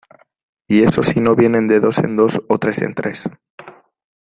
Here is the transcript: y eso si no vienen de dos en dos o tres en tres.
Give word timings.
y 0.67 0.81
eso 0.81 1.03
si 1.03 1.19
no 1.19 1.35
vienen 1.35 1.67
de 1.67 1.79
dos 1.79 1.99
en 1.99 2.15
dos 2.15 2.41
o 2.49 2.57
tres 2.57 2.81
en 2.81 2.95
tres. 2.95 3.29